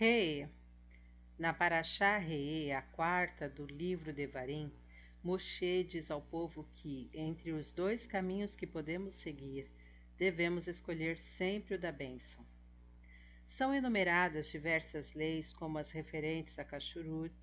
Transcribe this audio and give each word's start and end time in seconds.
Rei, 0.00 0.48
na 1.36 1.52
Paraxá 1.52 2.18
Rei, 2.18 2.70
a 2.70 2.80
quarta 2.80 3.48
do 3.48 3.66
livro 3.66 4.12
de 4.12 4.28
Varim, 4.28 4.72
Moshe 5.24 5.82
diz 5.82 6.08
ao 6.08 6.22
povo 6.22 6.68
que, 6.76 7.10
entre 7.12 7.50
os 7.50 7.72
dois 7.72 8.06
caminhos 8.06 8.54
que 8.54 8.64
podemos 8.64 9.12
seguir, 9.14 9.68
devemos 10.16 10.68
escolher 10.68 11.18
sempre 11.36 11.74
o 11.74 11.78
da 11.80 11.90
bênção. 11.90 12.46
São 13.48 13.74
enumeradas 13.74 14.46
diversas 14.46 15.12
leis, 15.14 15.52
como 15.52 15.78
as 15.78 15.90
referentes 15.90 16.56
a 16.60 16.64
Kashrut, 16.64 17.34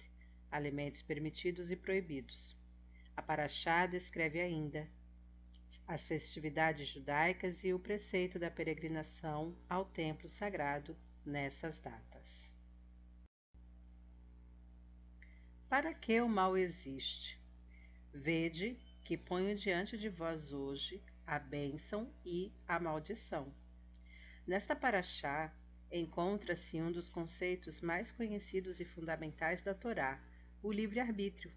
alimentos 0.50 1.02
permitidos 1.02 1.70
e 1.72 1.76
proibidos. 1.76 2.56
A 3.18 3.22
Paraxá 3.22 3.86
descreve 3.86 4.40
ainda 4.40 4.88
as 5.86 6.08
festividades 6.08 6.88
judaicas 6.88 7.66
e 7.66 7.74
o 7.74 7.80
preceito 7.80 8.40
da 8.40 8.50
peregrinação 8.50 9.54
ao 9.68 9.84
templo 9.84 10.30
sagrado 10.30 10.96
nessas 11.26 11.78
datas. 11.80 12.45
Para 15.70 15.94
que 15.96 16.22
o 16.22 16.30
mal 16.30 16.56
existe? 16.56 17.40
Vede 18.14 18.78
que 19.04 19.18
ponho 19.18 19.56
diante 19.56 19.98
de 19.98 20.10
vós 20.10 20.54
hoje 20.54 21.04
a 21.26 21.40
bênção 21.40 22.08
e 22.24 22.54
a 22.68 22.80
maldição. 22.80 23.52
Nesta 24.46 24.76
paraxá 24.76 25.52
encontra-se 25.92 26.80
um 26.80 26.92
dos 26.92 27.10
conceitos 27.10 27.82
mais 27.82 28.12
conhecidos 28.12 28.80
e 28.80 28.86
fundamentais 28.86 29.64
da 29.64 29.74
Torá, 29.74 30.22
o 30.62 30.72
livre-arbítrio. 30.72 31.52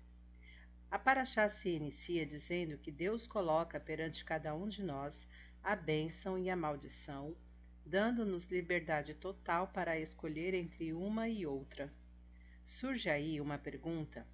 A 0.91 0.99
Paraxá 0.99 1.51
se 1.51 1.69
inicia 1.69 2.25
dizendo 2.25 2.79
que 2.79 2.91
Deus 2.91 3.27
coloca 3.27 3.79
perante 3.79 4.25
cada 4.25 4.55
um 4.55 4.67
de 4.67 4.83
nós 4.83 5.15
a 5.63 5.77
bênção 5.77 6.39
e 6.39 6.49
a 6.49 6.57
maldição, 6.57 7.37
dando-nos 7.85 8.45
liberdade 8.45 9.13
total 9.15 9.69
para 9.69 10.01
escolher 10.01 10.55
entre 10.55 10.95
uma 10.95 11.29
e 11.29 11.45
outra. 11.45 11.93
Surge 12.69 13.09
aí 13.09 13.41
uma 13.41 13.57
pergunta: 13.57 14.27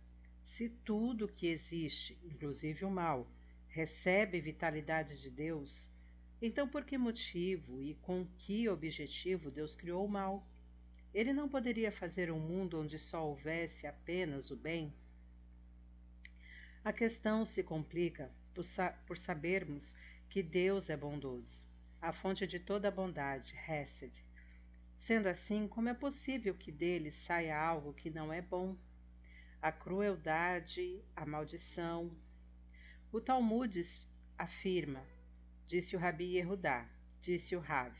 se 0.42 0.68
tudo 0.68 1.28
que 1.28 1.46
existe, 1.46 2.18
inclusive 2.24 2.84
o 2.84 2.90
mal, 2.90 3.30
recebe 3.68 4.40
vitalidade 4.40 5.22
de 5.22 5.30
Deus, 5.30 5.88
então 6.42 6.68
por 6.68 6.84
que 6.84 6.98
motivo 6.98 7.80
e 7.80 7.94
com 8.02 8.26
que 8.38 8.68
objetivo 8.68 9.52
Deus 9.52 9.76
criou 9.76 10.04
o 10.04 10.08
mal? 10.08 10.44
Ele 11.14 11.32
não 11.32 11.48
poderia 11.48 11.92
fazer 11.92 12.28
um 12.32 12.40
mundo 12.40 12.80
onde 12.80 12.98
só 12.98 13.24
houvesse 13.24 13.86
apenas 13.86 14.50
o 14.50 14.56
bem? 14.56 14.92
A 16.84 16.92
questão 16.92 17.46
se 17.46 17.62
complica 17.62 18.32
por, 18.52 18.64
sa 18.64 18.90
por 19.06 19.16
sabermos 19.16 19.94
que 20.28 20.42
Deus 20.42 20.90
é 20.90 20.96
bondoso, 20.96 21.62
a 22.02 22.12
fonte 22.12 22.48
de 22.48 22.58
toda 22.58 22.88
a 22.88 22.90
bondade, 22.90 23.54
Hesed. 23.68 24.12
Sendo 25.06 25.26
assim, 25.26 25.68
como 25.68 25.90
é 25.90 25.94
possível 25.94 26.54
que 26.54 26.72
dele 26.72 27.10
saia 27.10 27.58
algo 27.58 27.92
que 27.92 28.08
não 28.08 28.32
é 28.32 28.40
bom? 28.40 28.74
A 29.60 29.70
crueldade, 29.70 31.04
a 31.14 31.26
maldição. 31.26 32.10
O 33.12 33.20
Talmud 33.20 33.78
afirma, 34.38 35.04
disse 35.68 35.94
o 35.94 35.98
Rabi 35.98 36.36
Yehudá, 36.36 36.88
disse 37.20 37.54
o 37.54 37.60
Rav, 37.60 37.94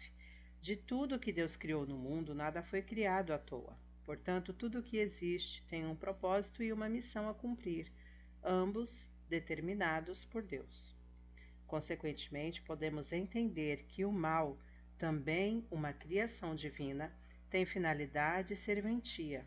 de 0.63 0.77
tudo 0.77 1.19
que 1.19 1.31
Deus 1.31 1.55
criou 1.57 1.87
no 1.87 1.99
mundo, 1.99 2.35
nada 2.35 2.63
foi 2.63 2.81
criado 2.81 3.35
à 3.35 3.39
toa. 3.39 3.77
Portanto, 4.07 4.55
tudo 4.55 4.79
o 4.79 4.83
que 4.83 4.97
existe 4.97 5.63
tem 5.69 5.85
um 5.85 5.95
propósito 5.95 6.63
e 6.63 6.73
uma 6.73 6.89
missão 6.89 7.29
a 7.29 7.35
cumprir 7.35 7.93
ambos 8.43 9.11
determinados 9.29 10.25
por 10.25 10.43
Deus. 10.43 10.95
Consequentemente, 11.67 12.63
podemos 12.63 13.13
entender 13.13 13.85
que 13.89 14.07
o 14.07 14.13
mal, 14.13 14.59
também 14.99 15.67
uma 15.71 15.93
criação 15.93 16.55
divina, 16.55 17.13
tem 17.51 17.65
finalidade 17.65 18.55
e 18.55 18.57
serventia. 18.57 19.45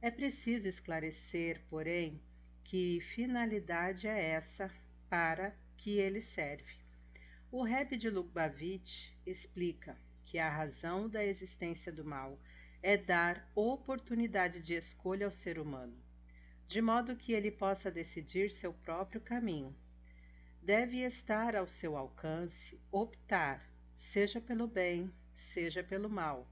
É 0.00 0.10
preciso 0.10 0.68
esclarecer, 0.68 1.60
porém, 1.68 2.20
que 2.64 3.00
finalidade 3.14 4.06
é 4.06 4.30
essa 4.30 4.70
para 5.08 5.54
que 5.76 5.98
ele 5.98 6.20
serve. 6.20 6.78
O 7.50 7.62
Rebbe 7.62 7.96
de 7.96 8.08
Lubavitch 8.08 9.10
explica 9.26 9.96
que 10.24 10.38
a 10.38 10.48
razão 10.48 11.08
da 11.08 11.24
existência 11.24 11.92
do 11.92 12.04
mal 12.04 12.38
é 12.82 12.96
dar 12.96 13.50
oportunidade 13.54 14.60
de 14.60 14.74
escolha 14.74 15.26
ao 15.26 15.32
ser 15.32 15.58
humano 15.58 16.10
de 16.70 16.80
modo 16.80 17.16
que 17.16 17.32
ele 17.32 17.50
possa 17.50 17.90
decidir 17.90 18.52
seu 18.52 18.72
próprio 18.72 19.20
caminho. 19.20 19.74
Deve 20.62 20.98
estar 21.04 21.56
ao 21.56 21.66
seu 21.66 21.96
alcance 21.96 22.80
optar, 22.92 23.60
seja 24.00 24.40
pelo 24.40 24.66
bem, 24.66 25.12
seja 25.52 25.82
pelo 25.82 26.08
mal. 26.08 26.46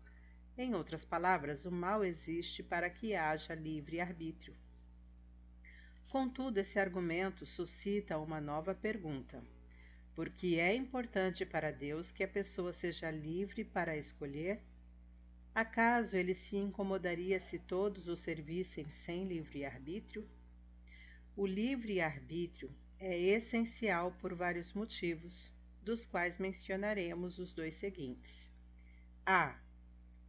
Em 0.57 0.75
outras 0.75 1.05
palavras, 1.05 1.65
o 1.65 1.71
mal 1.71 2.05
existe 2.05 2.63
para 2.63 2.89
que 2.89 3.15
haja 3.15 3.55
livre 3.55 4.01
arbítrio. 4.01 4.55
Contudo, 6.09 6.59
esse 6.59 6.79
argumento 6.79 7.45
suscita 7.45 8.19
uma 8.19 8.41
nova 8.41 8.75
pergunta. 8.75 9.43
Por 10.15 10.31
que 10.31 10.59
é 10.59 10.75
importante 10.75 11.45
para 11.45 11.71
Deus 11.71 12.11
que 12.11 12.25
a 12.25 12.29
pessoa 12.29 12.73
seja 12.73 13.11
livre 13.11 13.65
para 13.65 13.97
escolher 13.97 14.61
Acaso 15.59 16.17
ele 16.17 16.35
se 16.35 16.57
incomodaria 16.57 17.41
se 17.41 17.59
todos 17.59 18.07
o 18.07 18.17
servissem 18.17 18.89
sem 19.05 19.27
livre-arbítrio? 19.27 20.25
O 21.37 21.45
livre-arbítrio 21.45 22.71
é 23.01 23.19
essencial 23.19 24.13
por 24.21 24.35
vários 24.35 24.73
motivos, 24.73 25.51
dos 25.83 26.05
quais 26.07 26.39
mencionaremos 26.39 27.39
os 27.39 27.53
dois 27.53 27.75
seguintes. 27.77 28.51
A. 29.25 29.59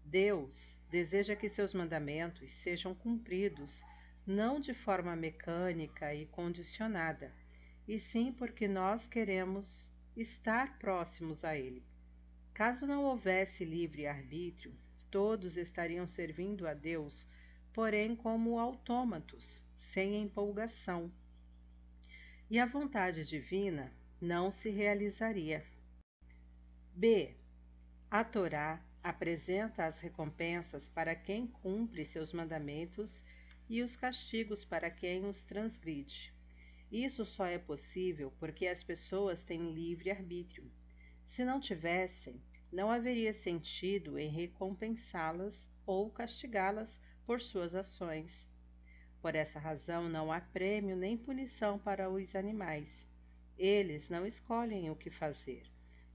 Deus 0.05 0.77
deseja 0.89 1.35
que 1.35 1.49
seus 1.49 1.73
mandamentos 1.73 2.51
sejam 2.63 2.95
cumpridos 2.95 3.83
não 4.25 4.59
de 4.59 4.73
forma 4.73 5.15
mecânica 5.15 6.13
e 6.13 6.25
condicionada, 6.27 7.33
e 7.87 7.99
sim 7.99 8.31
porque 8.31 8.67
nós 8.67 9.07
queremos 9.07 9.91
estar 10.15 10.77
próximos 10.77 11.43
a 11.43 11.57
Ele. 11.57 11.83
Caso 12.53 12.85
não 12.85 13.03
houvesse 13.05 13.63
livre-arbítrio, 13.63 14.75
todos 15.09 15.57
estariam 15.57 16.05
servindo 16.05 16.67
a 16.67 16.73
Deus, 16.73 17.27
porém 17.73 18.15
como 18.15 18.59
autômatos, 18.59 19.63
sem 19.93 20.21
empolgação. 20.21 21.11
E 22.49 22.59
a 22.59 22.65
vontade 22.65 23.25
divina 23.25 23.91
não 24.21 24.51
se 24.51 24.69
realizaria. 24.69 25.65
B. 26.93 27.35
A 28.11 28.23
Torá 28.23 28.83
apresenta 29.01 29.85
as 29.85 30.01
recompensas 30.01 30.89
para 30.89 31.15
quem 31.15 31.47
cumpre 31.47 32.05
seus 32.05 32.33
mandamentos 32.33 33.23
e 33.69 33.81
os 33.81 33.95
castigos 33.95 34.65
para 34.65 34.91
quem 34.91 35.25
os 35.25 35.41
transgride. 35.43 36.33
Isso 36.91 37.23
só 37.23 37.45
é 37.45 37.57
possível 37.57 38.33
porque 38.39 38.67
as 38.67 38.83
pessoas 38.83 39.41
têm 39.43 39.73
livre 39.73 40.11
arbítrio. 40.11 40.69
Se 41.23 41.45
não 41.45 41.59
tivessem, 41.59 42.41
não 42.71 42.91
haveria 42.91 43.33
sentido 43.33 44.19
em 44.19 44.27
recompensá-las 44.27 45.65
ou 45.85 46.09
castigá-las 46.09 46.99
por 47.25 47.39
suas 47.39 47.73
ações. 47.73 48.49
Por 49.21 49.35
essa 49.35 49.59
razão, 49.59 50.09
não 50.09 50.31
há 50.31 50.41
prêmio 50.41 50.95
nem 50.95 51.17
punição 51.17 51.79
para 51.79 52.09
os 52.09 52.35
animais. 52.35 53.08
Eles 53.59 54.07
não 54.07 54.25
escolhem 54.25 54.89
o 54.89 54.95
que 54.95 55.09
fazer. 55.09 55.63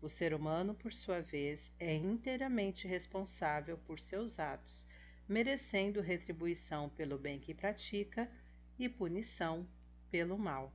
O 0.00 0.08
ser 0.08 0.32
humano, 0.32 0.74
por 0.74 0.94
sua 0.94 1.20
vez, 1.20 1.60
é 1.78 1.94
inteiramente 1.94 2.88
responsável 2.88 3.76
por 3.86 4.00
seus 4.00 4.38
atos, 4.38 4.86
merecendo 5.28 6.00
retribuição 6.00 6.88
pelo 6.88 7.18
bem 7.18 7.38
que 7.38 7.52
pratica 7.52 8.30
e 8.78 8.88
punição 8.88 9.68
pelo 10.10 10.38
mal. 10.38 10.72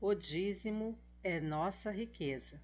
O 0.00 0.14
dízimo 0.14 0.98
é 1.22 1.38
nossa 1.40 1.90
riqueza. 1.90 2.58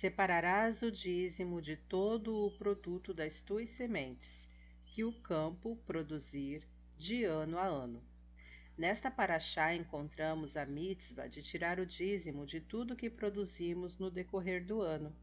Separarás 0.00 0.82
o 0.82 0.90
dízimo 0.90 1.62
de 1.62 1.76
todo 1.76 2.46
o 2.46 2.50
produto 2.58 3.14
das 3.14 3.40
tuas 3.42 3.70
sementes, 3.70 4.48
que 4.86 5.04
o 5.04 5.12
campo 5.20 5.76
produzir 5.86 6.66
de 6.98 7.22
ano 7.22 7.58
a 7.58 7.64
ano. 7.64 8.02
Nesta 8.76 9.08
paraxá 9.08 9.72
encontramos 9.72 10.56
a 10.56 10.66
mitzvah 10.66 11.28
de 11.28 11.40
tirar 11.40 11.78
o 11.78 11.86
dízimo 11.86 12.44
de 12.44 12.60
tudo 12.60 12.96
que 12.96 13.08
produzimos 13.08 13.96
no 14.00 14.10
decorrer 14.10 14.64
do 14.64 14.82
ano. 14.82 15.14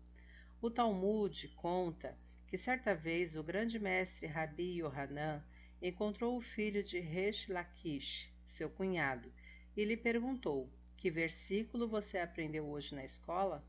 O 0.61 0.71
Talmud 0.71 1.49
conta 1.57 2.17
que 2.47 2.57
certa 2.57 2.95
vez 2.95 3.35
o 3.35 3.43
grande 3.43 3.77
mestre 3.77 4.25
Rabi 4.25 4.77
Yohanan 4.77 5.43
encontrou 5.81 6.37
o 6.37 6.41
filho 6.41 6.81
de 6.81 7.01
Resh 7.01 7.49
Lakish, 7.49 8.31
seu 8.47 8.69
cunhado, 8.69 9.29
e 9.75 9.83
lhe 9.83 9.97
perguntou 9.97 10.69
que 10.95 11.11
versículo 11.11 11.89
você 11.89 12.19
aprendeu 12.19 12.65
hoje 12.69 12.95
na 12.95 13.03
escola? 13.03 13.61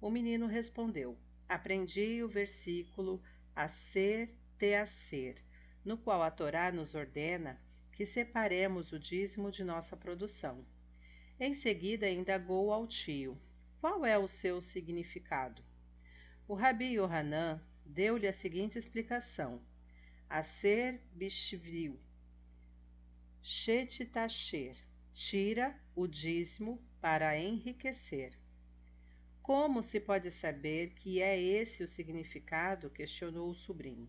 O 0.00 0.08
menino 0.08 0.46
respondeu: 0.46 1.18
Aprendi 1.48 2.22
o 2.22 2.28
versículo 2.28 3.20
a 3.56 3.68
ser 3.68 4.30
te 4.56 4.72
a 4.74 4.86
ser, 4.86 5.42
no 5.84 5.98
qual 5.98 6.22
a 6.22 6.30
Torá 6.30 6.70
nos 6.70 6.94
ordena 6.94 7.58
que 8.00 8.06
separemos 8.06 8.92
o 8.92 8.98
dízimo 8.98 9.52
de 9.52 9.62
nossa 9.62 9.94
produção. 9.94 10.64
Em 11.38 11.52
seguida, 11.52 12.08
indagou 12.08 12.72
ao 12.72 12.86
tio: 12.86 13.38
Qual 13.78 14.06
é 14.06 14.16
o 14.16 14.26
seu 14.26 14.62
significado? 14.62 15.62
O 16.48 16.54
Rabi 16.54 16.94
Yohanan 16.94 17.62
deu-lhe 17.84 18.26
a 18.26 18.32
seguinte 18.32 18.78
explicação: 18.78 19.60
Aser 20.30 20.98
bishvil, 21.12 22.00
shetitasher, 23.42 24.78
tira 25.12 25.78
o 25.94 26.06
dízimo 26.06 26.82
para 27.02 27.38
enriquecer. 27.38 28.32
Como 29.42 29.82
se 29.82 30.00
pode 30.00 30.30
saber 30.30 30.94
que 30.94 31.20
é 31.20 31.38
esse 31.38 31.82
o 31.82 31.88
significado? 31.88 32.88
questionou 32.88 33.50
o 33.50 33.54
sobrinho. 33.54 34.08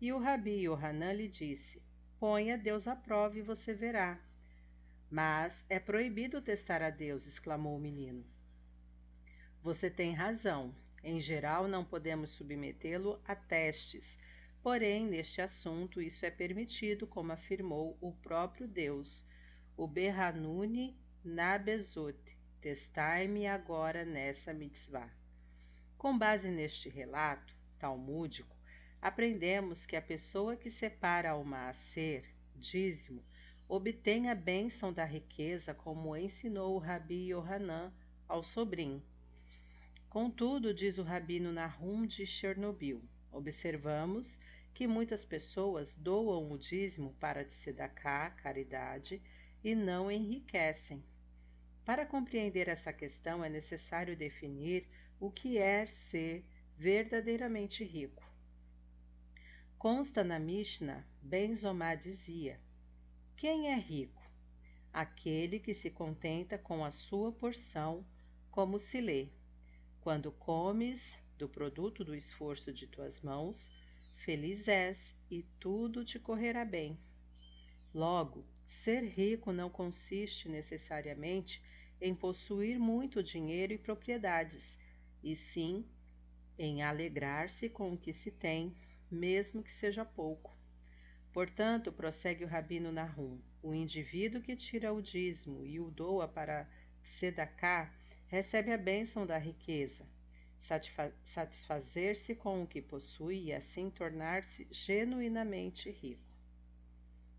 E 0.00 0.12
o 0.12 0.20
Rabi 0.20 0.66
Yohanan 0.66 1.14
lhe 1.14 1.26
disse: 1.26 1.82
Ponha 2.22 2.56
Deus 2.56 2.86
à 2.86 2.94
prova 2.94 3.36
e 3.36 3.42
você 3.42 3.74
verá. 3.74 4.16
Mas 5.10 5.52
é 5.68 5.80
proibido 5.80 6.40
testar 6.40 6.80
a 6.80 6.88
Deus, 6.88 7.26
exclamou 7.26 7.76
o 7.76 7.80
menino. 7.80 8.24
Você 9.60 9.90
tem 9.90 10.14
razão. 10.14 10.72
Em 11.02 11.20
geral, 11.20 11.66
não 11.66 11.84
podemos 11.84 12.30
submetê-lo 12.30 13.20
a 13.26 13.34
testes. 13.34 14.16
Porém, 14.62 15.04
neste 15.04 15.42
assunto, 15.42 16.00
isso 16.00 16.24
é 16.24 16.30
permitido, 16.30 17.08
como 17.08 17.32
afirmou 17.32 17.98
o 18.00 18.12
próprio 18.12 18.68
Deus, 18.68 19.26
o 19.76 19.88
Berhanuni 19.88 20.96
Nabezot, 21.24 22.16
testai-me 22.60 23.48
agora 23.48 24.04
nessa 24.04 24.54
mitzvah. 24.54 25.10
Com 25.98 26.16
base 26.16 26.48
neste 26.52 26.88
relato 26.88 27.52
talmúdico, 27.80 28.56
aprendemos 29.02 29.84
que 29.84 29.96
a 29.96 30.00
pessoa 30.00 30.56
que 30.56 30.70
separa 30.70 31.34
o 31.34 31.44
maaser, 31.44 32.24
dízimo, 32.54 33.20
obtém 33.68 34.30
a 34.30 34.34
bênção 34.34 34.92
da 34.92 35.04
riqueza, 35.04 35.74
como 35.74 36.16
ensinou 36.16 36.76
o 36.76 36.78
Rabi 36.78 37.30
Yohanan 37.30 37.92
ao 38.28 38.44
sobrinho. 38.44 39.02
Contudo, 40.08 40.72
diz 40.72 40.98
o 40.98 41.02
rabino 41.02 41.50
Nahum 41.52 42.06
de 42.06 42.24
Chernobyl, 42.24 43.02
observamos 43.32 44.38
que 44.72 44.86
muitas 44.86 45.24
pessoas 45.24 45.94
doam 45.96 46.52
o 46.52 46.56
dízimo 46.58 47.12
para 47.18 47.44
tzedakah, 47.44 48.30
caridade, 48.30 49.20
e 49.64 49.74
não 49.74 50.12
enriquecem. 50.12 51.02
Para 51.84 52.06
compreender 52.06 52.68
essa 52.68 52.92
questão 52.92 53.44
é 53.44 53.48
necessário 53.48 54.16
definir 54.16 54.86
o 55.18 55.28
que 55.28 55.58
é 55.58 55.86
ser 55.86 56.44
verdadeiramente 56.78 57.82
rico. 57.82 58.31
Consta 59.82 60.22
na 60.22 60.38
Mishnah, 60.38 61.04
Benzomá 61.20 61.96
dizia: 61.96 62.60
Quem 63.36 63.66
é 63.66 63.74
rico? 63.74 64.22
Aquele 64.92 65.58
que 65.58 65.74
se 65.74 65.90
contenta 65.90 66.56
com 66.56 66.84
a 66.84 66.92
sua 66.92 67.32
porção, 67.32 68.06
como 68.48 68.78
se 68.78 69.00
lê: 69.00 69.26
Quando 70.00 70.30
comes 70.30 71.20
do 71.36 71.48
produto 71.48 72.04
do 72.04 72.14
esforço 72.14 72.72
de 72.72 72.86
tuas 72.86 73.20
mãos, 73.22 73.68
feliz 74.24 74.68
és 74.68 75.16
e 75.28 75.42
tudo 75.58 76.04
te 76.04 76.16
correrá 76.16 76.64
bem. 76.64 76.96
Logo, 77.92 78.46
ser 78.84 79.02
rico 79.02 79.52
não 79.52 79.68
consiste 79.68 80.48
necessariamente 80.48 81.60
em 82.00 82.14
possuir 82.14 82.78
muito 82.78 83.20
dinheiro 83.20 83.72
e 83.72 83.78
propriedades, 83.78 84.78
e 85.24 85.34
sim 85.34 85.84
em 86.56 86.84
alegrar-se 86.84 87.68
com 87.68 87.92
o 87.92 87.98
que 87.98 88.12
se 88.12 88.30
tem 88.30 88.72
mesmo 89.14 89.62
que 89.62 89.72
seja 89.72 90.04
pouco. 90.04 90.56
Portanto, 91.32 91.92
prossegue 91.92 92.44
o 92.44 92.48
Rabino 92.48 92.90
Nahum, 92.90 93.40
o 93.62 93.74
indivíduo 93.74 94.42
que 94.42 94.56
tira 94.56 94.92
o 94.92 95.00
dízimo 95.00 95.64
e 95.64 95.80
o 95.80 95.90
doa 95.90 96.26
para 96.28 96.68
Sedacá 97.02 97.92
recebe 98.26 98.72
a 98.72 98.78
bênção 98.78 99.26
da 99.26 99.38
riqueza, 99.38 100.06
satisfazer-se 101.24 102.34
com 102.34 102.62
o 102.62 102.66
que 102.66 102.80
possui 102.80 103.44
e 103.44 103.52
assim 103.52 103.90
tornar-se 103.90 104.66
genuinamente 104.70 105.90
rico. 105.90 106.32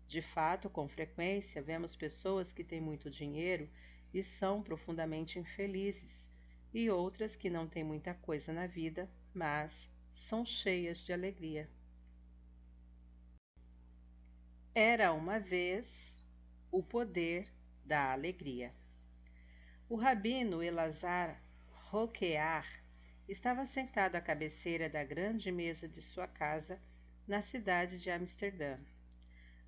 De 0.06 0.22
fato, 0.22 0.68
com 0.70 0.88
frequência, 0.88 1.62
vemos 1.62 1.96
pessoas 1.96 2.52
que 2.52 2.62
têm 2.62 2.80
muito 2.80 3.10
dinheiro 3.10 3.68
e 4.12 4.22
são 4.22 4.62
profundamente 4.62 5.38
infelizes, 5.38 6.22
e 6.72 6.90
outras 6.90 7.34
que 7.34 7.50
não 7.50 7.66
têm 7.66 7.82
muita 7.82 8.14
coisa 8.14 8.52
na 8.52 8.66
vida, 8.66 9.08
mas 9.32 9.88
são 10.28 10.44
cheias 10.44 10.98
de 11.04 11.12
alegria. 11.12 11.68
Era 14.74 15.12
uma 15.12 15.38
vez 15.38 15.86
o 16.70 16.82
poder 16.82 17.48
da 17.84 18.12
alegria. 18.12 18.72
O 19.88 19.96
rabino 19.96 20.62
Elazar 20.62 21.40
Roquear 21.90 22.66
estava 23.28 23.66
sentado 23.66 24.16
à 24.16 24.20
cabeceira 24.20 24.88
da 24.88 25.04
grande 25.04 25.52
mesa 25.52 25.86
de 25.86 26.02
sua 26.02 26.26
casa 26.26 26.80
na 27.26 27.42
cidade 27.42 27.98
de 27.98 28.10
Amsterdã. 28.10 28.78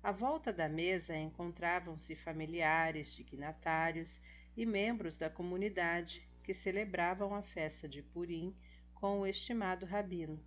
À 0.03 0.11
volta 0.11 0.53
da 0.53 0.67
mesa 0.67 1.15
encontravam-se 1.15 2.15
familiares, 2.15 3.15
dignatários 3.15 4.19
e 4.55 4.65
membros 4.65 5.17
da 5.17 5.29
comunidade 5.29 6.21
que 6.43 6.53
celebravam 6.53 7.33
a 7.33 7.41
festa 7.41 7.87
de 7.87 8.01
Purim 8.01 8.55
com 8.99 9.19
o 9.19 9.27
estimado 9.27 9.85
rabino. 9.85 10.43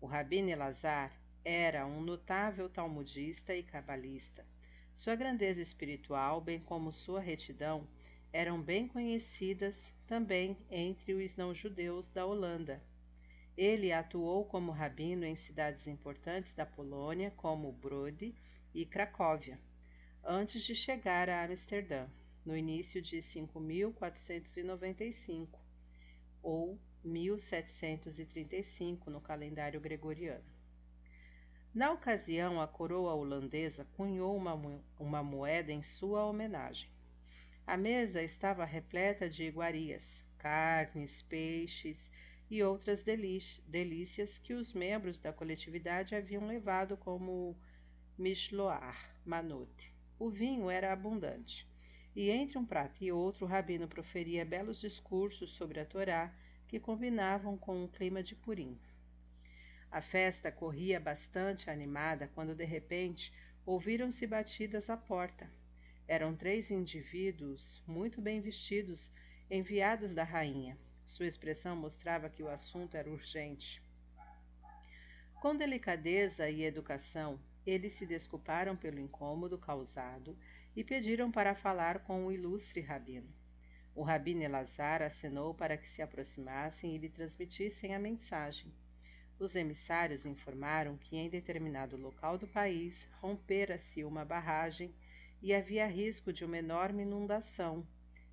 O 0.00 0.06
rabino 0.06 0.48
Elazar 0.48 1.12
era 1.44 1.86
um 1.86 2.00
notável 2.00 2.66
talmudista 2.70 3.54
e 3.54 3.62
cabalista. 3.62 4.42
Sua 4.94 5.14
grandeza 5.14 5.60
espiritual, 5.60 6.40
bem 6.40 6.60
como 6.60 6.90
sua 6.90 7.20
retidão, 7.20 7.86
eram 8.32 8.62
bem 8.62 8.88
conhecidas 8.88 9.76
também 10.06 10.56
entre 10.70 11.12
os 11.12 11.36
não-judeus 11.36 12.10
da 12.10 12.24
Holanda. 12.24 12.82
Ele 13.54 13.92
atuou 13.92 14.46
como 14.46 14.72
rabino 14.72 15.26
em 15.26 15.36
cidades 15.36 15.86
importantes 15.86 16.54
da 16.54 16.64
Polônia, 16.64 17.30
como 17.36 17.70
Brody 17.70 18.34
e 18.74 18.86
Cracóvia, 18.86 19.60
antes 20.24 20.62
de 20.62 20.74
chegar 20.74 21.28
a 21.28 21.44
Amsterdã, 21.44 22.06
no 22.46 22.56
início 22.56 23.02
de 23.02 23.20
5495, 23.20 25.60
ou 26.42 26.80
1735 27.08 29.10
no 29.10 29.20
calendário 29.20 29.80
gregoriano. 29.80 30.44
Na 31.74 31.92
ocasião, 31.92 32.60
a 32.60 32.68
coroa 32.68 33.14
holandesa 33.14 33.86
cunhou 33.96 34.36
uma, 34.36 34.54
uma 34.98 35.22
moeda 35.22 35.72
em 35.72 35.82
sua 35.82 36.24
homenagem. 36.24 36.88
A 37.66 37.76
mesa 37.76 38.22
estava 38.22 38.64
repleta 38.64 39.28
de 39.28 39.44
iguarias, 39.44 40.02
carnes, 40.38 41.20
peixes 41.22 41.98
e 42.50 42.62
outras 42.62 43.04
delícias 43.04 44.38
que 44.38 44.54
os 44.54 44.72
membros 44.72 45.18
da 45.18 45.32
coletividade 45.32 46.14
haviam 46.14 46.46
levado 46.46 46.96
como 46.96 47.56
mishloar, 48.16 48.96
manote. 49.24 49.92
O 50.18 50.30
vinho 50.30 50.70
era 50.70 50.92
abundante, 50.92 51.68
e 52.16 52.30
entre 52.30 52.58
um 52.58 52.64
prato 52.64 53.04
e 53.04 53.12
outro 53.12 53.44
o 53.44 53.48
rabino 53.48 53.86
proferia 53.86 54.44
belos 54.44 54.80
discursos 54.80 55.54
sobre 55.54 55.78
a 55.78 55.84
Torá 55.84 56.34
que 56.68 56.78
combinavam 56.78 57.56
com 57.56 57.82
o 57.82 57.88
clima 57.88 58.22
de 58.22 58.34
Purim. 58.34 58.78
A 59.90 60.02
festa 60.02 60.52
corria 60.52 61.00
bastante 61.00 61.70
animada 61.70 62.30
quando 62.34 62.54
de 62.54 62.64
repente 62.64 63.32
ouviram-se 63.64 64.26
batidas 64.26 64.90
à 64.90 64.96
porta. 64.96 65.50
Eram 66.06 66.36
três 66.36 66.70
indivíduos 66.70 67.82
muito 67.86 68.20
bem 68.20 68.40
vestidos, 68.40 69.10
enviados 69.50 70.12
da 70.12 70.24
rainha. 70.24 70.76
Sua 71.06 71.26
expressão 71.26 71.74
mostrava 71.74 72.28
que 72.28 72.42
o 72.42 72.50
assunto 72.50 72.96
era 72.96 73.10
urgente. 73.10 73.82
Com 75.40 75.56
delicadeza 75.56 76.50
e 76.50 76.64
educação, 76.64 77.40
eles 77.66 77.94
se 77.94 78.04
desculparam 78.04 78.76
pelo 78.76 78.98
incômodo 78.98 79.56
causado 79.56 80.36
e 80.76 80.84
pediram 80.84 81.30
para 81.30 81.54
falar 81.54 82.00
com 82.00 82.26
o 82.26 82.32
ilustre 82.32 82.80
rabino. 82.80 83.37
O 83.98 84.04
rabino 84.04 84.44
Elazar 84.44 85.02
acenou 85.02 85.52
para 85.52 85.76
que 85.76 85.88
se 85.88 86.00
aproximassem 86.00 86.94
e 86.94 86.98
lhe 86.98 87.08
transmitissem 87.08 87.96
a 87.96 87.98
mensagem. 87.98 88.72
Os 89.40 89.56
emissários 89.56 90.24
informaram 90.24 90.96
que 90.96 91.16
em 91.16 91.28
determinado 91.28 91.96
local 91.96 92.38
do 92.38 92.46
país 92.46 92.94
rompera-se 93.20 94.04
uma 94.04 94.24
barragem 94.24 94.94
e 95.42 95.52
havia 95.52 95.84
risco 95.88 96.32
de 96.32 96.44
uma 96.44 96.58
enorme 96.58 97.02
inundação. 97.02 97.84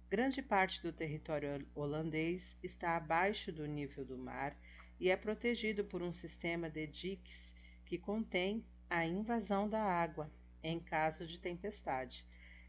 Grande 0.07 0.39
parte 0.39 0.83
do 0.83 0.93
território 0.93 1.67
holandês 1.73 2.43
está 2.61 2.95
abaixo 2.95 3.51
do 3.51 3.65
nível 3.65 4.05
do 4.05 4.19
mar 4.19 4.55
e 4.99 5.09
é 5.09 5.17
protegido 5.17 5.83
por 5.83 6.03
um 6.03 6.13
sistema 6.13 6.69
de 6.69 6.85
diques 6.85 7.55
que 7.87 7.97
contém 7.97 8.63
a 8.87 9.03
invasão 9.03 9.67
da 9.67 9.81
água 9.81 10.31
em 10.61 10.79
caso 10.79 11.25
de 11.25 11.39
tempestade 11.39 12.23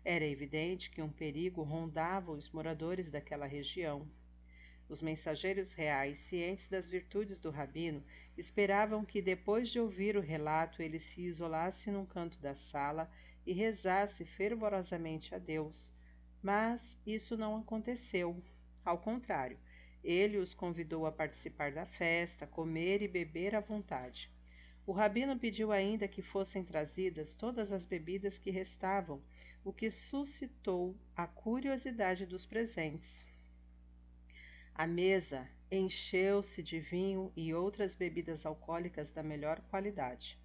era 0.09 0.25
evidente 0.25 0.89
que 0.89 1.03
um 1.03 1.11
perigo 1.11 1.65
rondava 1.65 2.31
os 2.31 2.49
moradores 2.53 3.11
daquela 3.11 3.45
região. 3.45 4.07
Os 4.89 5.03
mensageiros 5.03 5.73
reais, 5.73 6.17
cientes 6.29 6.69
das 6.69 6.89
virtudes 6.89 7.41
do 7.41 7.51
rabino, 7.51 8.01
esperavam 8.39 9.05
que, 9.05 9.21
depois 9.21 9.69
de 9.69 9.81
ouvir 9.81 10.17
o 10.17 10.21
relato, 10.21 10.81
ele 10.81 11.01
se 11.01 11.23
isolasse 11.23 11.91
num 11.91 12.07
canto 12.07 12.39
da 12.39 12.55
sala 12.55 13.11
e 13.45 13.53
rezasse 13.53 14.25
fervorosamente 14.25 15.35
a 15.35 15.39
Deus. 15.39 15.93
Mas 16.41 16.81
isso 17.05 17.37
não 17.37 17.57
aconteceu. 17.57 18.41
Ao 18.85 18.99
contrário, 18.99 19.59
Ele 20.05 20.39
os 20.39 20.55
convidou 20.55 21.05
a 21.05 21.11
participar 21.11 21.73
da 21.73 21.85
festa, 21.85 22.47
comer 22.47 23.03
e 23.03 23.09
beber 23.09 23.57
à 23.57 23.61
vontade. 23.61 24.31
O 24.87 24.93
rabino 24.93 25.37
pediu 25.37 25.73
ainda 25.73 26.07
que 26.07 26.23
fossem 26.23 26.63
trazidas 26.63 27.35
todas 27.35 27.73
as 27.73 27.85
bebidas 27.85 28.39
que 28.39 28.53
restavam, 28.53 29.21
o 29.67 29.73
que 29.73 29.91
suscitou 29.91 30.97
a 31.17 31.27
curiosidade 31.27 32.25
dos 32.25 32.47
presentes. 32.47 33.27
A 34.73 34.87
mesa 34.87 35.51
encheu-se 35.69 36.63
de 36.63 36.79
vinho 36.79 37.33
e 37.35 37.53
outras 37.53 37.93
bebidas 37.97 38.47
alcoólicas 38.47 39.11
da 39.11 39.25
melhor 39.25 39.61
qualidade. 39.63 40.39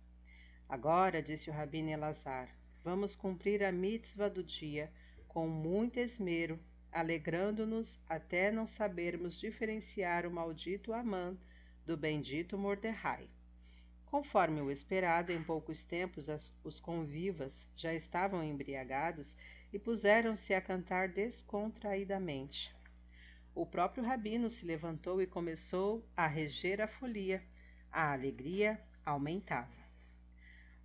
Agora, 0.67 1.21
disse 1.21 1.51
o 1.51 1.53
rabino 1.53 1.91
Elazar, 1.91 2.49
vamos 2.83 3.15
cumprir 3.15 3.63
a 3.63 3.71
mitzvah 3.71 4.27
do 4.27 4.43
dia 4.43 4.91
com 5.27 5.47
muito 5.47 5.99
esmero, 5.99 6.59
alegrando-nos 6.91 7.99
até 8.09 8.51
não 8.51 8.65
sabermos 8.65 9.39
diferenciar 9.39 10.25
o 10.25 10.31
maldito 10.31 10.93
Amã 10.93 11.37
do 11.85 11.95
bendito 11.95 12.57
Mordecai. 12.57 13.29
Conforme 14.12 14.60
o 14.60 14.70
esperado, 14.70 15.32
em 15.32 15.41
poucos 15.41 15.86
tempos 15.86 16.27
as, 16.27 16.53
os 16.65 16.82
convivas 16.82 17.65
já 17.77 17.94
estavam 17.94 18.44
embriagados 18.44 19.38
e 19.72 19.80
puseram-se 19.80 20.53
a 20.53 20.60
cantar 20.60 21.08
descontraidamente. 21.08 22.75
O 23.56 23.65
próprio 23.65 24.03
rabino 24.03 24.50
se 24.50 24.65
levantou 24.65 25.22
e 25.22 25.27
começou 25.27 26.06
a 26.15 26.27
reger 26.27 26.82
a 26.82 26.89
folia. 26.89 27.41
A 27.89 28.12
alegria 28.12 28.82
aumentava. 29.06 29.72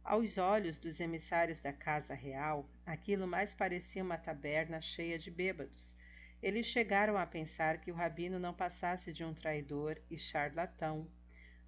Aos 0.04 0.38
olhos 0.38 0.78
dos 0.78 1.00
emissários 1.00 1.61
da 1.61 1.73
casa 1.73 2.14
real, 2.14 2.64
aquilo 2.87 3.26
mais 3.26 3.52
parecia 3.56 4.04
uma 4.04 4.16
taberna 4.16 4.80
cheia 4.80 5.18
de 5.18 5.33
bêbados. 5.33 5.92
Eles 6.40 6.66
chegaram 6.66 7.18
a 7.18 7.26
pensar 7.26 7.80
que 7.80 7.90
o 7.90 7.95
rabino 7.97 8.38
não 8.38 8.54
passasse 8.54 9.12
de 9.12 9.25
um 9.25 9.35
traidor 9.35 10.00
e 10.09 10.16
charlatão 10.16 11.09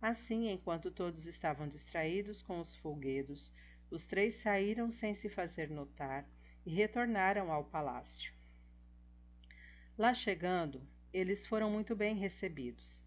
Assim, 0.00 0.48
enquanto 0.48 0.90
todos 0.90 1.26
estavam 1.26 1.68
distraídos 1.68 2.40
com 2.40 2.60
os 2.60 2.76
folguedos, 2.76 3.52
os 3.90 4.06
três 4.06 4.34
saíram 4.42 4.90
sem 4.90 5.14
se 5.14 5.28
fazer 5.28 5.68
notar 5.70 6.24
e 6.64 6.70
retornaram 6.70 7.50
ao 7.50 7.64
palácio. 7.64 8.32
Lá 9.96 10.14
chegando, 10.14 10.80
eles 11.12 11.44
foram 11.46 11.70
muito 11.70 11.96
bem 11.96 12.14
recebidos. 12.14 13.02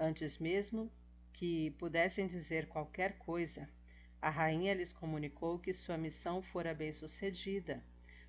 Antes 0.00 0.38
mesmo 0.38 0.90
que 1.32 1.70
pudessem 1.72 2.26
dizer 2.26 2.66
qualquer 2.66 3.18
coisa, 3.18 3.68
a 4.20 4.28
rainha 4.28 4.74
lhes 4.74 4.92
comunicou 4.92 5.60
que 5.60 5.72
sua 5.72 5.96
missão 5.96 6.42
fora 6.42 6.74
bem 6.74 6.92
sucedida. 6.92 7.84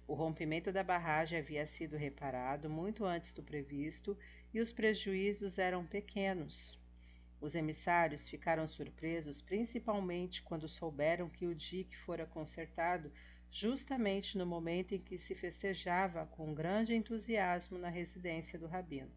O 0.07 0.13
rompimento 0.13 0.71
da 0.71 0.83
barragem 0.83 1.39
havia 1.39 1.65
sido 1.65 1.97
reparado 1.97 2.69
muito 2.69 3.05
antes 3.05 3.33
do 3.33 3.41
previsto 3.41 4.15
e 4.53 4.59
os 4.59 4.71
prejuízos 4.71 5.57
eram 5.57 5.83
pequenos. 5.85 6.77
Os 7.43 7.55
emissários 7.55 8.29
ficaram 8.29 8.65
surpresos 8.69 9.41
principalmente 9.41 10.41
quando 10.43 10.69
souberam 10.69 11.27
que 11.27 11.45
o 11.45 11.53
dique 11.53 11.93
fora 11.97 12.25
consertado 12.25 13.11
justamente 13.51 14.37
no 14.37 14.45
momento 14.45 14.95
em 14.95 15.01
que 15.01 15.19
se 15.19 15.35
festejava 15.35 16.25
com 16.25 16.53
grande 16.53 16.95
entusiasmo 16.95 17.77
na 17.77 17.89
residência 17.89 18.57
do 18.57 18.65
rabino. 18.65 19.11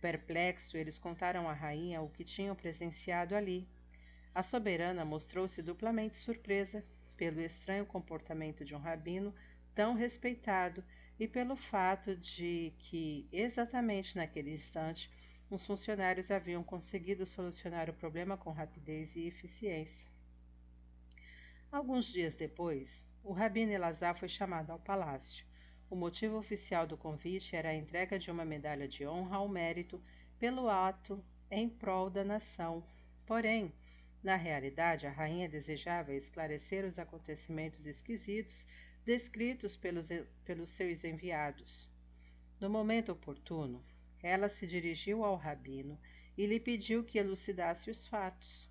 Perplexo, 0.00 0.76
eles 0.76 0.96
contaram 0.96 1.48
à 1.48 1.52
rainha 1.52 2.00
o 2.00 2.08
que 2.08 2.22
tinham 2.22 2.54
presenciado 2.54 3.34
ali. 3.34 3.66
A 4.32 4.44
soberana 4.44 5.04
mostrou-se 5.04 5.60
duplamente 5.60 6.16
surpresa 6.18 6.84
pelo 7.16 7.40
estranho 7.40 7.84
comportamento 7.84 8.64
de 8.64 8.76
um 8.76 8.78
rabino 8.78 9.34
tão 9.74 9.94
respeitado 9.94 10.84
e 11.18 11.26
pelo 11.26 11.56
fato 11.56 12.14
de 12.14 12.72
que, 12.78 13.26
exatamente 13.32 14.14
naquele 14.14 14.54
instante, 14.54 15.10
os 15.50 15.64
funcionários 15.64 16.30
haviam 16.30 16.62
conseguido 16.62 17.26
solucionar 17.26 17.90
o 17.90 17.94
problema 17.94 18.36
com 18.36 18.50
rapidez 18.50 19.14
e 19.14 19.26
eficiência. 19.26 20.10
Alguns 21.70 22.06
dias 22.06 22.34
depois, 22.34 23.04
o 23.22 23.32
Rabino 23.32 23.72
Elazar 23.72 24.18
foi 24.18 24.28
chamado 24.28 24.70
ao 24.70 24.78
palácio. 24.78 25.44
O 25.90 25.96
motivo 25.96 26.38
oficial 26.38 26.86
do 26.86 26.96
convite 26.96 27.54
era 27.54 27.70
a 27.70 27.74
entrega 27.74 28.18
de 28.18 28.30
uma 28.30 28.44
medalha 28.44 28.88
de 28.88 29.06
honra 29.06 29.36
ao 29.36 29.48
mérito 29.48 30.02
pelo 30.38 30.68
ato 30.68 31.22
em 31.50 31.68
prol 31.68 32.10
da 32.10 32.24
nação. 32.24 32.84
Porém, 33.26 33.72
na 34.22 34.36
realidade, 34.36 35.06
a 35.06 35.10
rainha 35.10 35.48
desejava 35.48 36.14
esclarecer 36.14 36.84
os 36.84 36.98
acontecimentos 36.98 37.86
esquisitos 37.86 38.66
descritos 39.04 39.76
pelos, 39.76 40.08
pelos 40.44 40.70
seus 40.70 41.04
enviados. 41.04 41.86
No 42.58 42.70
momento 42.70 43.12
oportuno, 43.12 43.84
ela 44.24 44.48
se 44.48 44.66
dirigiu 44.66 45.22
ao 45.22 45.36
rabino 45.36 46.00
e 46.34 46.46
lhe 46.46 46.58
pediu 46.58 47.04
que 47.04 47.18
elucidasse 47.18 47.90
os 47.90 48.06
fatos. 48.06 48.66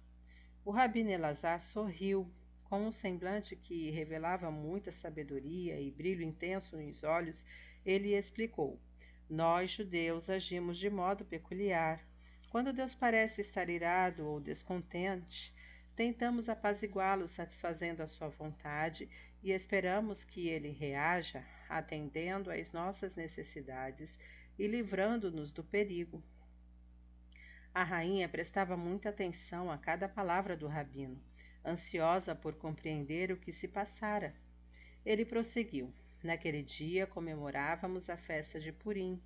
O 0.65 0.71
rabino 0.71 1.11
Elazar 1.11 1.61
sorriu, 1.61 2.27
com 2.63 2.87
um 2.87 2.91
semblante 2.91 3.55
que 3.55 3.91
revelava 3.91 4.49
muita 4.49 4.91
sabedoria 4.91 5.79
e 5.79 5.91
brilho 5.91 6.23
intenso 6.23 6.75
nos 6.75 7.03
olhos, 7.03 7.45
ele 7.85 8.15
explicou: 8.15 8.81
Nós, 9.29 9.69
judeus, 9.69 10.27
agimos 10.27 10.79
de 10.79 10.89
modo 10.89 11.23
peculiar. 11.23 12.03
Quando 12.49 12.73
Deus 12.73 12.95
parece 12.95 13.41
estar 13.41 13.69
irado 13.69 14.25
ou 14.25 14.39
descontente, 14.39 15.53
tentamos 15.95 16.49
apaziguá-lo 16.49 17.27
satisfazendo 17.27 18.01
a 18.01 18.07
sua 18.07 18.29
vontade 18.29 19.07
e 19.43 19.51
esperamos 19.51 20.23
que 20.23 20.47
ele 20.47 20.71
reaja 20.71 21.45
atendendo 21.69 22.49
às 22.49 22.73
nossas 22.73 23.15
necessidades 23.15 24.09
e 24.57 24.67
livrando-nos 24.67 25.51
do 25.51 25.63
perigo. 25.63 26.23
A 27.73 27.83
rainha 27.83 28.29
prestava 28.29 28.77
muita 28.77 29.09
atenção 29.09 29.71
a 29.71 29.77
cada 29.77 30.07
palavra 30.07 30.55
do 30.55 30.67
rabino, 30.67 31.19
ansiosa 31.65 32.35
por 32.35 32.53
compreender 32.55 33.31
o 33.31 33.37
que 33.37 33.51
se 33.51 33.67
passara. 33.67 34.35
Ele 35.05 35.25
prosseguiu: 35.25 35.91
Naquele 36.23 36.61
dia 36.61 37.07
comemorávamos 37.07 38.09
a 38.09 38.15
festa 38.15 38.59
de 38.59 38.71
Purim, 38.71 39.19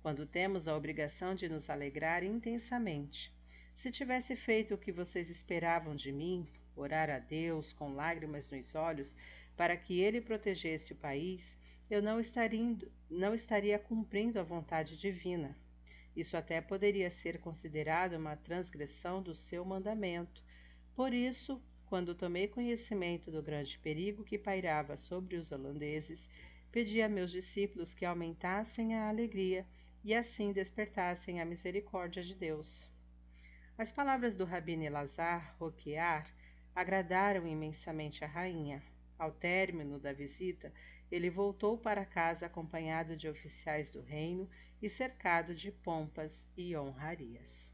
quando 0.00 0.24
temos 0.24 0.68
a 0.68 0.76
obrigação 0.76 1.34
de 1.34 1.48
nos 1.48 1.68
alegrar 1.68 2.22
intensamente. 2.22 3.32
Se 3.76 3.90
tivesse 3.90 4.34
feito 4.36 4.74
o 4.74 4.78
que 4.78 4.92
vocês 4.92 5.28
esperavam 5.28 5.94
de 5.94 6.10
mim, 6.12 6.48
orar 6.74 7.10
a 7.10 7.18
Deus 7.18 7.72
com 7.72 7.94
lágrimas 7.94 8.50
nos 8.50 8.74
olhos 8.74 9.14
para 9.56 9.76
que 9.76 10.00
ele 10.00 10.20
protegesse 10.20 10.92
o 10.92 10.96
país, 10.96 11.57
eu 11.90 12.02
não 12.02 12.20
estaria, 12.20 12.76
não 13.10 13.34
estaria 13.34 13.78
cumprindo 13.78 14.38
a 14.38 14.42
vontade 14.42 14.96
divina. 14.96 15.56
Isso 16.14 16.36
até 16.36 16.60
poderia 16.60 17.10
ser 17.10 17.38
considerado 17.40 18.14
uma 18.14 18.36
transgressão 18.36 19.22
do 19.22 19.34
seu 19.34 19.64
mandamento. 19.64 20.42
Por 20.94 21.12
isso, 21.14 21.62
quando 21.86 22.14
tomei 22.14 22.48
conhecimento 22.48 23.30
do 23.30 23.42
grande 23.42 23.78
perigo 23.78 24.24
que 24.24 24.36
pairava 24.36 24.96
sobre 24.96 25.36
os 25.36 25.52
holandeses, 25.52 26.28
pedi 26.70 27.00
a 27.00 27.08
meus 27.08 27.30
discípulos 27.30 27.94
que 27.94 28.04
aumentassem 28.04 28.94
a 28.94 29.08
alegria 29.08 29.64
e 30.04 30.14
assim 30.14 30.52
despertassem 30.52 31.40
a 31.40 31.44
misericórdia 31.44 32.22
de 32.22 32.34
Deus. 32.34 32.86
As 33.78 33.92
palavras 33.92 34.36
do 34.36 34.44
Rabino 34.44 34.82
Elazar 34.82 35.56
Roquear 35.58 36.28
agradaram 36.74 37.46
imensamente 37.46 38.24
a 38.24 38.26
rainha. 38.26 38.82
Ao 39.18 39.32
término 39.32 39.98
da 39.98 40.12
visita, 40.12 40.72
ele 41.10 41.30
voltou 41.30 41.78
para 41.78 42.04
casa 42.04 42.46
acompanhado 42.46 43.16
de 43.16 43.28
oficiais 43.28 43.90
do 43.90 44.00
reino 44.00 44.48
e 44.80 44.88
cercado 44.88 45.54
de 45.54 45.72
pompas 45.72 46.32
e 46.56 46.76
honrarias. 46.76 47.67